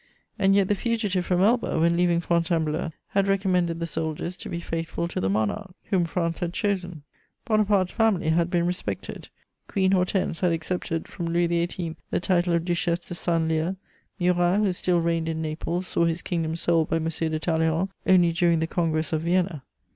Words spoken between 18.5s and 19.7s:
the Congress of Vienna.